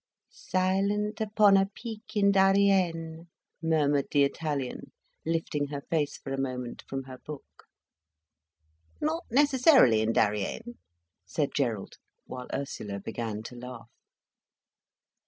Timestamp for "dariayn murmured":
2.31-4.07